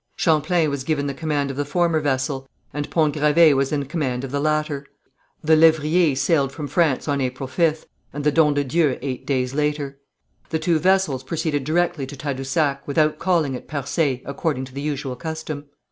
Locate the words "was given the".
0.71-1.13